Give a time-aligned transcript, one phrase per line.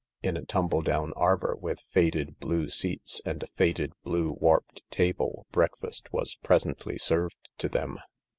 [0.23, 5.45] In a tumble down arbour, with faded blue seats and a faded blue, warped table,
[5.51, 7.99] breakfast was presently served to them.